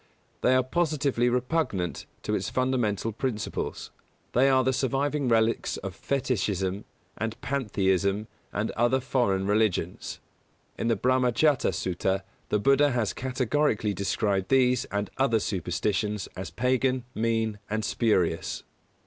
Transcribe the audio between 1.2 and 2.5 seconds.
repugnant to its